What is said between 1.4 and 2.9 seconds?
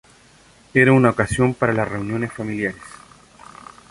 para las reuniones familiares.